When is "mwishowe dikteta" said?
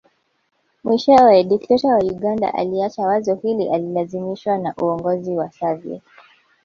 0.83-1.87